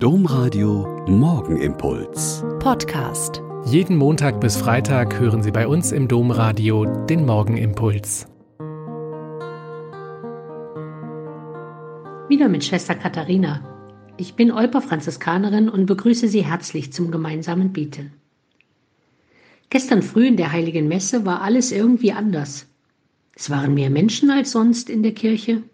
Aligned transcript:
Domradio 0.00 1.04
Morgenimpuls. 1.08 2.44
Podcast. 2.60 3.42
Jeden 3.64 3.96
Montag 3.96 4.40
bis 4.40 4.56
Freitag 4.56 5.18
hören 5.18 5.42
Sie 5.42 5.50
bei 5.50 5.66
uns 5.66 5.90
im 5.90 6.06
Domradio 6.06 6.84
den 7.06 7.26
Morgenimpuls. 7.26 8.28
Wieder 12.28 12.48
mit 12.48 12.64
Schwester 12.64 12.94
Katharina. 12.94 13.60
Ich 14.16 14.34
bin 14.34 14.52
Olper 14.52 14.82
Franziskanerin 14.82 15.68
und 15.68 15.86
begrüße 15.86 16.28
Sie 16.28 16.44
herzlich 16.44 16.92
zum 16.92 17.10
gemeinsamen 17.10 17.72
Beten. 17.72 18.12
Gestern 19.68 20.02
früh 20.02 20.28
in 20.28 20.36
der 20.36 20.52
Heiligen 20.52 20.86
Messe 20.86 21.26
war 21.26 21.42
alles 21.42 21.72
irgendwie 21.72 22.12
anders. 22.12 22.68
Es 23.34 23.50
waren 23.50 23.74
mehr 23.74 23.90
Menschen 23.90 24.30
als 24.30 24.52
sonst 24.52 24.90
in 24.90 25.02
der 25.02 25.14
Kirche. 25.14 25.64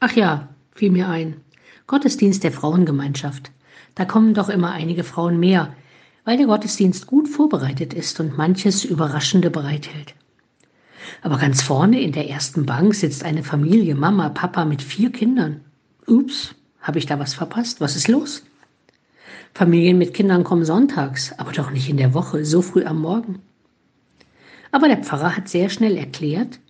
Ach 0.00 0.16
ja, 0.16 0.48
fiel 0.74 0.90
mir 0.90 1.10
ein. 1.10 1.42
Gottesdienst 1.86 2.44
der 2.44 2.52
Frauengemeinschaft. 2.52 3.52
Da 3.94 4.04
kommen 4.04 4.34
doch 4.34 4.48
immer 4.48 4.72
einige 4.72 5.04
Frauen 5.04 5.40
mehr, 5.40 5.74
weil 6.24 6.36
der 6.36 6.46
Gottesdienst 6.46 7.06
gut 7.06 7.28
vorbereitet 7.28 7.94
ist 7.94 8.20
und 8.20 8.36
manches 8.36 8.84
Überraschende 8.84 9.50
bereithält. 9.50 10.14
Aber 11.22 11.38
ganz 11.38 11.62
vorne 11.62 12.00
in 12.00 12.12
der 12.12 12.28
ersten 12.28 12.66
Bank 12.66 12.94
sitzt 12.94 13.24
eine 13.24 13.42
Familie, 13.42 13.94
Mama, 13.94 14.28
Papa 14.28 14.64
mit 14.64 14.82
vier 14.82 15.10
Kindern. 15.10 15.62
Ups, 16.06 16.54
habe 16.80 16.98
ich 16.98 17.06
da 17.06 17.18
was 17.18 17.34
verpasst? 17.34 17.80
Was 17.80 17.96
ist 17.96 18.08
los? 18.08 18.44
Familien 19.54 19.98
mit 19.98 20.14
Kindern 20.14 20.44
kommen 20.44 20.64
sonntags, 20.64 21.32
aber 21.38 21.52
doch 21.52 21.70
nicht 21.70 21.88
in 21.88 21.96
der 21.96 22.14
Woche, 22.14 22.44
so 22.44 22.62
früh 22.62 22.84
am 22.84 23.00
Morgen. 23.00 23.40
Aber 24.70 24.88
der 24.88 24.98
Pfarrer 24.98 25.36
hat 25.36 25.48
sehr 25.48 25.70
schnell 25.70 25.96
erklärt, 25.96 26.60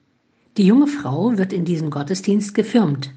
die 0.57 0.67
junge 0.67 0.87
Frau 0.87 1.37
wird 1.37 1.53
in 1.53 1.65
diesem 1.65 1.91
Gottesdienst 1.91 2.55
gefirmt 2.55 3.13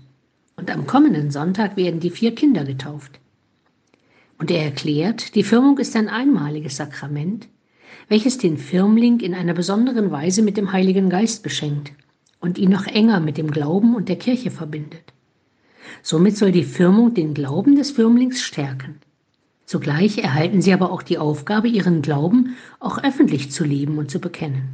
und 0.56 0.70
am 0.70 0.86
kommenden 0.88 1.32
Sonntag 1.32 1.78
werden 1.78 2.00
die 2.00 2.10
vier 2.10 2.36
Kinder 2.36 2.66
getauft. 2.66 3.20
Und 4.42 4.50
er 4.50 4.64
erklärt, 4.64 5.36
die 5.36 5.44
Firmung 5.44 5.78
ist 5.78 5.96
ein 5.96 6.10
einmaliges 6.10 6.78
Sakrament, 6.78 7.48
welches 8.08 8.40
den 8.40 8.58
Firmling 8.58 9.20
in 9.20 9.36
einer 9.36 9.54
besonderen 9.54 10.10
Weise 10.10 10.42
mit 10.42 10.58
dem 10.58 10.72
Heiligen 10.72 11.12
Geist 11.12 11.44
beschenkt 11.44 11.92
und 12.40 12.58
ihn 12.58 12.72
noch 12.72 12.88
enger 12.88 13.20
mit 13.20 13.38
dem 13.38 13.52
Glauben 13.52 13.94
und 13.94 14.10
der 14.10 14.16
Kirche 14.16 14.50
verbindet. 14.50 15.14
Somit 16.02 16.38
soll 16.38 16.52
die 16.52 16.64
Firmung 16.64 17.14
den 17.14 17.36
Glauben 17.36 17.76
des 17.76 17.92
Firmlings 17.92 18.42
stärken. 18.42 18.96
Zugleich 19.68 20.18
erhalten 20.18 20.64
sie 20.64 20.74
aber 20.74 20.92
auch 20.92 21.04
die 21.04 21.20
Aufgabe, 21.20 21.68
ihren 21.68 22.02
Glauben 22.02 22.56
auch 22.80 22.98
öffentlich 23.04 23.52
zu 23.52 23.64
leben 23.64 24.00
und 24.00 24.10
zu 24.10 24.20
bekennen. 24.20 24.70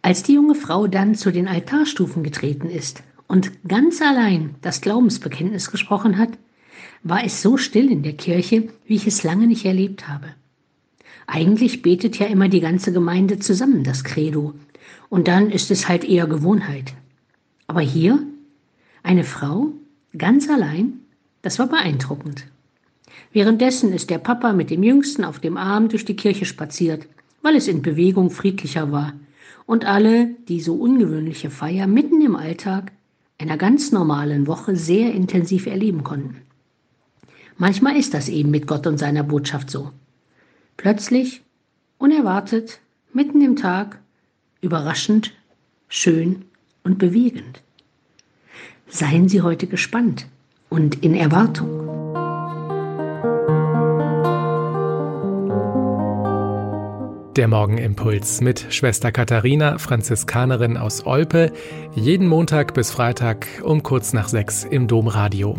Als 0.00 0.22
die 0.22 0.34
junge 0.34 0.54
Frau 0.54 0.86
dann 0.86 1.16
zu 1.16 1.32
den 1.32 1.48
Altarstufen 1.48 2.22
getreten 2.22 2.70
ist 2.70 3.02
und 3.26 3.66
ganz 3.66 4.00
allein 4.00 4.54
das 4.60 4.80
Glaubensbekenntnis 4.80 5.72
gesprochen 5.72 6.18
hat, 6.18 6.38
war 7.02 7.24
es 7.24 7.42
so 7.42 7.56
still 7.56 7.90
in 7.90 8.02
der 8.02 8.14
Kirche, 8.14 8.68
wie 8.86 8.96
ich 8.96 9.06
es 9.06 9.22
lange 9.22 9.46
nicht 9.46 9.64
erlebt 9.64 10.08
habe. 10.08 10.28
Eigentlich 11.26 11.82
betet 11.82 12.18
ja 12.18 12.26
immer 12.26 12.48
die 12.48 12.60
ganze 12.60 12.92
Gemeinde 12.92 13.38
zusammen 13.38 13.84
das 13.84 14.04
Credo, 14.04 14.54
und 15.08 15.28
dann 15.28 15.50
ist 15.50 15.70
es 15.70 15.88
halt 15.88 16.04
eher 16.04 16.26
Gewohnheit. 16.26 16.94
Aber 17.66 17.80
hier 17.80 18.22
eine 19.02 19.24
Frau, 19.24 19.72
ganz 20.16 20.48
allein, 20.48 21.00
das 21.42 21.58
war 21.58 21.66
beeindruckend. 21.66 22.46
Währenddessen 23.32 23.92
ist 23.92 24.10
der 24.10 24.18
Papa 24.18 24.52
mit 24.52 24.70
dem 24.70 24.82
Jüngsten 24.82 25.24
auf 25.24 25.38
dem 25.38 25.56
Arm 25.56 25.88
durch 25.88 26.04
die 26.04 26.16
Kirche 26.16 26.44
spaziert, 26.44 27.06
weil 27.42 27.56
es 27.56 27.68
in 27.68 27.82
Bewegung 27.82 28.30
friedlicher 28.30 28.92
war 28.92 29.14
und 29.66 29.84
alle 29.84 30.34
die 30.48 30.60
so 30.60 30.74
ungewöhnliche 30.74 31.50
Feier 31.50 31.86
mitten 31.86 32.20
im 32.20 32.36
Alltag 32.36 32.92
einer 33.38 33.56
ganz 33.56 33.90
normalen 33.90 34.46
Woche 34.46 34.76
sehr 34.76 35.12
intensiv 35.12 35.66
erleben 35.66 36.04
konnten. 36.04 36.36
Manchmal 37.56 37.96
ist 37.96 38.14
das 38.14 38.28
eben 38.28 38.50
mit 38.50 38.66
Gott 38.66 38.86
und 38.86 38.98
seiner 38.98 39.22
Botschaft 39.22 39.70
so. 39.70 39.90
Plötzlich, 40.76 41.42
unerwartet, 41.98 42.80
mitten 43.12 43.40
im 43.40 43.56
Tag, 43.56 43.98
überraschend, 44.60 45.32
schön 45.88 46.44
und 46.82 46.98
bewegend. 46.98 47.62
Seien 48.88 49.28
Sie 49.28 49.42
heute 49.42 49.66
gespannt 49.66 50.26
und 50.68 51.02
in 51.02 51.14
Erwartung. 51.14 51.82
Der 57.36 57.48
Morgenimpuls 57.48 58.42
mit 58.42 58.66
Schwester 58.68 59.10
Katharina, 59.10 59.78
Franziskanerin 59.78 60.76
aus 60.76 61.06
Olpe, 61.06 61.50
jeden 61.94 62.28
Montag 62.28 62.74
bis 62.74 62.90
Freitag 62.90 63.46
um 63.62 63.82
kurz 63.82 64.12
nach 64.12 64.28
sechs 64.28 64.64
im 64.64 64.86
Domradio. 64.86 65.58